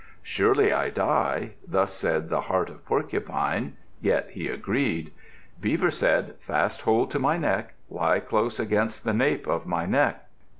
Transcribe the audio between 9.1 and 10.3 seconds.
nape of my neck."